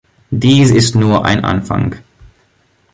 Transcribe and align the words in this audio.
Dies 0.31 0.71
ist 0.71 0.95
nur 0.95 1.25
ein 1.25 1.45
Anfang. 1.45 1.97